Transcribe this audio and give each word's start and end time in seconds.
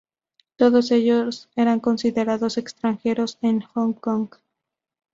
Todos 0.55 0.89
ellos 0.89 1.47
eran 1.55 1.79
considerados 1.79 2.57
extranjeros 2.57 3.37
en 3.43 3.61
Hong 3.61 3.93
Kong. 3.93 4.31